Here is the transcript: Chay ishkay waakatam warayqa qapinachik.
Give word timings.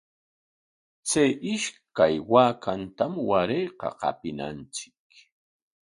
Chay 1.07 1.29
ishkay 1.53 2.15
waakatam 2.31 3.13
warayqa 3.29 3.87
qapinachik. 3.99 5.07